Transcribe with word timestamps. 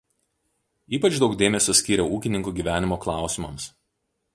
Ypač 0.99 1.19
daug 1.25 1.37
dėmesio 1.43 1.77
skyrė 1.83 2.09
ūkininkų 2.17 2.55
gyvenimo 2.61 3.03
klausimams. 3.07 3.75